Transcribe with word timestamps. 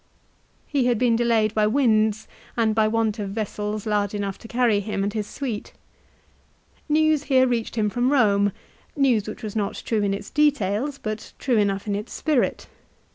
He 0.65 0.87
had 0.87 0.97
been 0.97 1.15
delayed 1.15 1.53
by 1.53 1.67
winds 1.67 2.27
and 2.57 2.73
by 2.73 2.87
want 2.87 3.19
of 3.19 3.29
vessels 3.29 3.85
large 3.85 4.15
enough 4.15 4.39
to 4.39 4.47
carry 4.47 4.79
him 4.79 5.03
and 5.03 5.13
his 5.13 5.27
suite. 5.27 5.73
News 6.89 7.25
here 7.25 7.45
reached 7.45 7.75
him 7.75 7.87
from 7.87 8.09
Eome, 8.09 8.51
news 8.97 9.27
which 9.27 9.43
was 9.43 9.55
not 9.55 9.79
true 9.85 10.01
in 10.01 10.11
its 10.15 10.31
details, 10.31 10.97
but 10.97 11.33
true 11.37 11.57
enough 11.57 11.85
in 11.85 11.93
its 11.93 12.13
spirit. 12.13 12.65